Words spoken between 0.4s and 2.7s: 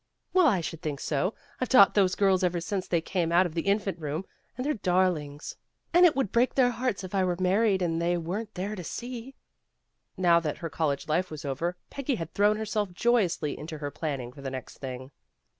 I should think so. I've taught those girls ever